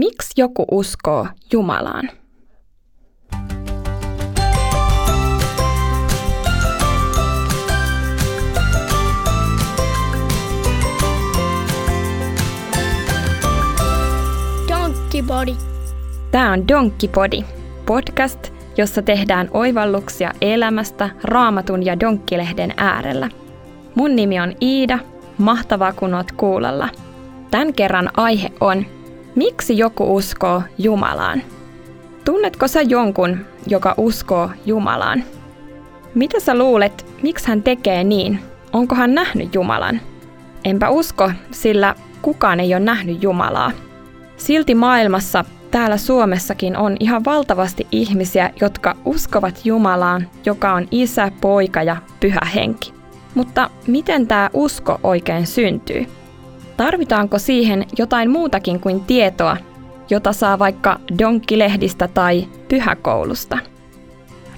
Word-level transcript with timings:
Miksi 0.00 0.32
joku 0.36 0.64
uskoo 0.70 1.26
Jumalaan? 1.52 2.10
Donkkipodi. 14.68 15.56
Tämä 16.30 16.52
on 16.52 16.68
Donkkipodi, 16.68 17.44
podcast, 17.86 18.52
jossa 18.76 19.02
tehdään 19.02 19.48
oivalluksia 19.52 20.32
elämästä 20.40 21.10
Raamatun 21.24 21.86
ja 21.86 22.00
Donkkilehden 22.00 22.74
äärellä. 22.76 23.28
Mun 23.94 24.16
nimi 24.16 24.40
on 24.40 24.54
Iida, 24.62 24.98
mahtavaa 25.38 25.92
kun 25.92 26.14
oot 26.14 26.32
kuulolla. 26.32 26.88
Tämän 27.50 27.74
kerran 27.74 28.10
aihe 28.16 28.50
on, 28.60 28.99
miksi 29.40 29.78
joku 29.78 30.16
uskoo 30.16 30.62
Jumalaan? 30.78 31.42
Tunnetko 32.24 32.68
sä 32.68 32.82
jonkun, 32.82 33.38
joka 33.66 33.94
uskoo 33.96 34.50
Jumalaan? 34.66 35.24
Mitä 36.14 36.40
sä 36.40 36.58
luulet, 36.58 37.06
miksi 37.22 37.48
hän 37.48 37.62
tekee 37.62 38.04
niin? 38.04 38.38
Onko 38.72 38.94
hän 38.94 39.14
nähnyt 39.14 39.54
Jumalan? 39.54 40.00
Enpä 40.64 40.88
usko, 40.88 41.30
sillä 41.50 41.94
kukaan 42.22 42.60
ei 42.60 42.74
ole 42.74 42.80
nähnyt 42.80 43.22
Jumalaa. 43.22 43.72
Silti 44.36 44.74
maailmassa, 44.74 45.44
täällä 45.70 45.96
Suomessakin 45.96 46.76
on 46.76 46.96
ihan 47.00 47.24
valtavasti 47.24 47.86
ihmisiä, 47.92 48.50
jotka 48.60 48.96
uskovat 49.04 49.60
Jumalaan, 49.64 50.28
joka 50.46 50.72
on 50.72 50.88
isä, 50.90 51.32
poika 51.40 51.82
ja 51.82 51.96
pyhä 52.20 52.40
henki. 52.54 52.94
Mutta 53.34 53.70
miten 53.86 54.26
tämä 54.26 54.50
usko 54.52 55.00
oikein 55.02 55.46
syntyy? 55.46 56.06
Tarvitaanko 56.80 57.38
siihen 57.38 57.86
jotain 57.98 58.30
muutakin 58.30 58.80
kuin 58.80 59.00
tietoa, 59.00 59.56
jota 60.10 60.32
saa 60.32 60.58
vaikka 60.58 61.00
donkkilehdistä 61.18 62.08
tai 62.08 62.48
pyhäkoulusta? 62.68 63.58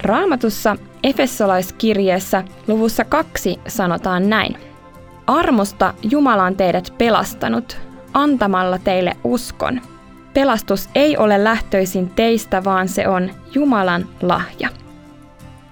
Raamatussa 0.01 0.77
Efesolaiskirjeessä 1.03 2.43
luvussa 2.67 3.05
kaksi 3.05 3.59
sanotaan 3.67 4.29
näin. 4.29 4.57
Armosta 5.27 5.93
Jumala 6.03 6.43
on 6.43 6.55
teidät 6.55 6.93
pelastanut, 6.97 7.77
antamalla 8.13 8.79
teille 8.79 9.17
uskon. 9.23 9.81
Pelastus 10.33 10.89
ei 10.95 11.17
ole 11.17 11.43
lähtöisin 11.43 12.09
teistä, 12.09 12.63
vaan 12.63 12.87
se 12.87 13.07
on 13.07 13.31
Jumalan 13.53 14.05
lahja. 14.21 14.69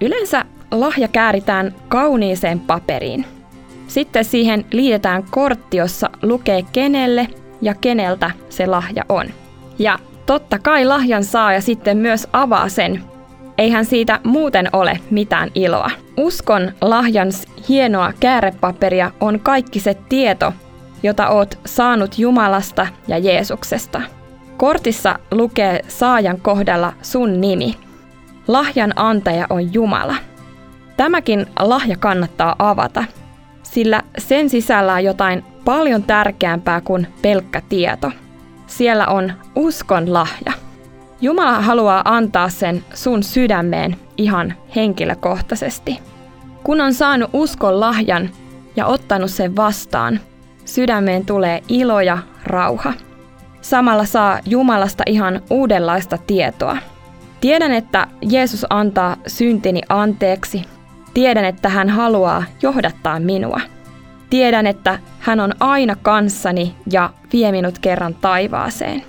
Yleensä 0.01 0.45
lahja 0.71 1.07
kääritään 1.07 1.75
kauniiseen 1.87 2.59
paperiin. 2.59 3.40
Sitten 3.91 4.25
siihen 4.25 4.65
liitetään 4.71 5.23
kortti, 5.31 5.77
jossa 5.77 6.09
lukee 6.21 6.63
kenelle 6.71 7.27
ja 7.61 7.75
keneltä 7.75 8.31
se 8.49 8.65
lahja 8.67 9.03
on. 9.09 9.25
Ja 9.79 9.99
totta 10.25 10.59
kai 10.59 10.85
lahjan 10.85 11.23
saa 11.23 11.53
ja 11.53 11.61
sitten 11.61 11.97
myös 11.97 12.27
avaa 12.33 12.69
sen. 12.69 13.03
Eihän 13.57 13.85
siitä 13.85 14.19
muuten 14.23 14.69
ole 14.73 14.99
mitään 15.09 15.49
iloa. 15.55 15.91
Uskon 16.17 16.71
lahjan 16.81 17.27
hienoa 17.69 18.13
käärepaperia 18.19 19.11
on 19.19 19.39
kaikki 19.39 19.79
se 19.79 19.97
tieto, 20.09 20.53
jota 21.03 21.29
oot 21.29 21.59
saanut 21.65 22.19
Jumalasta 22.19 22.87
ja 23.07 23.17
Jeesuksesta. 23.17 24.01
Kortissa 24.57 25.19
lukee 25.31 25.79
saajan 25.87 26.41
kohdalla 26.41 26.93
sun 27.01 27.41
nimi. 27.41 27.77
Lahjan 28.47 28.93
antaja 28.95 29.47
on 29.49 29.73
Jumala. 29.73 30.15
Tämäkin 30.97 31.45
lahja 31.59 31.97
kannattaa 31.97 32.55
avata, 32.59 33.03
sillä 33.71 34.01
sen 34.17 34.49
sisällä 34.49 34.93
on 34.93 35.03
jotain 35.03 35.43
paljon 35.65 36.03
tärkeämpää 36.03 36.81
kuin 36.81 37.07
pelkkä 37.21 37.61
tieto. 37.69 38.11
Siellä 38.67 39.07
on 39.07 39.33
uskon 39.55 40.13
lahja. 40.13 40.53
Jumala 41.21 41.61
haluaa 41.61 42.01
antaa 42.05 42.49
sen 42.49 42.83
sun 42.93 43.23
sydämeen 43.23 43.95
ihan 44.17 44.53
henkilökohtaisesti. 44.75 45.99
Kun 46.63 46.81
on 46.81 46.93
saanut 46.93 47.29
uskon 47.33 47.79
lahjan 47.79 48.29
ja 48.75 48.85
ottanut 48.85 49.31
sen 49.31 49.55
vastaan, 49.55 50.19
sydämeen 50.65 51.25
tulee 51.25 51.63
ilo 51.67 52.01
ja 52.01 52.17
rauha. 52.43 52.93
Samalla 53.61 54.05
saa 54.05 54.39
Jumalasta 54.45 55.03
ihan 55.07 55.41
uudenlaista 55.49 56.17
tietoa. 56.17 56.77
Tiedän, 57.41 57.71
että 57.71 58.07
Jeesus 58.21 58.65
antaa 58.69 59.17
syntini 59.27 59.81
anteeksi. 59.89 60.65
Tiedän, 61.13 61.45
että 61.45 61.69
hän 61.69 61.89
haluaa 61.89 62.43
johdattaa 62.61 63.19
minua. 63.19 63.61
Tiedän, 64.29 64.67
että 64.67 64.99
hän 65.19 65.39
on 65.39 65.53
aina 65.59 65.95
kanssani 66.01 66.75
ja 66.91 67.09
vie 67.33 67.51
minut 67.51 67.79
kerran 67.79 68.15
taivaaseen. 68.15 69.03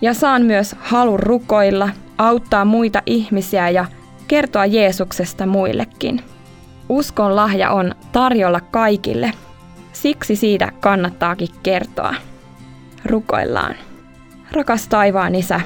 Ja 0.00 0.14
saan 0.14 0.42
myös 0.42 0.76
halun 0.80 1.20
rukoilla, 1.20 1.88
auttaa 2.18 2.64
muita 2.64 3.02
ihmisiä 3.06 3.70
ja 3.70 3.84
kertoa 4.28 4.66
Jeesuksesta 4.66 5.46
muillekin. 5.46 6.20
Uskon 6.88 7.36
lahja 7.36 7.70
on 7.70 7.94
tarjolla 8.12 8.60
kaikille– 8.60 9.32
Siksi 9.94 10.36
siitä 10.36 10.72
kannattaakin 10.80 11.48
kertoa. 11.62 12.14
Rukoillaan. 13.04 13.74
Rakas 14.52 14.88
taivaan 14.88 15.34
isä, 15.34 15.60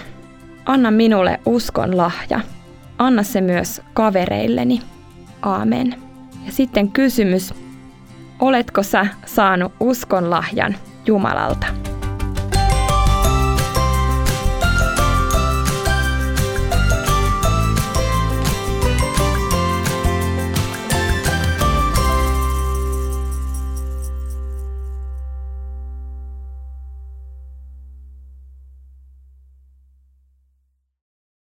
anna 0.67 0.91
minulle 0.91 1.41
uskon 1.47 1.97
lahja. 1.97 2.41
Anna 2.99 3.23
se 3.23 3.41
myös 3.41 3.83
kavereilleni. 3.95 4.81
Aamen. 5.43 5.94
Ja 6.47 6.53
sitten 6.53 6.91
kysymys, 6.93 7.54
oletko 8.41 8.82
sä 8.82 9.06
saanut 9.26 9.72
uskon 9.81 10.31
lahjan 10.31 10.76
Jumalalta? 11.06 11.66